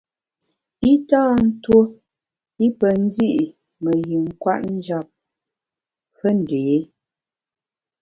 [0.91, 1.21] I tâ
[1.63, 1.81] tuo
[2.65, 3.31] i pe ndi’
[3.81, 5.07] me yin kwet njap
[6.17, 6.61] fe ndé.